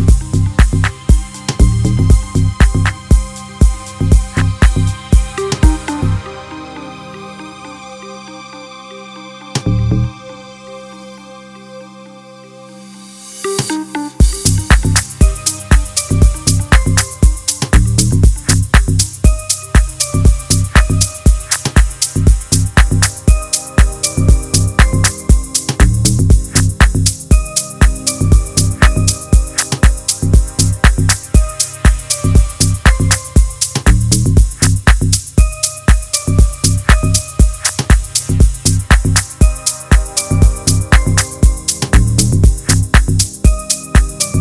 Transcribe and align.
you 0.00 0.29